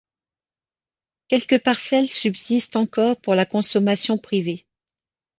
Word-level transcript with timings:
Quelques 1.27 1.59
parcelles 1.61 2.09
subsistent 2.09 2.75
encore 2.75 3.21
pour 3.21 3.35
la 3.35 3.45
consommation 3.45 4.17
privée. 4.17 4.65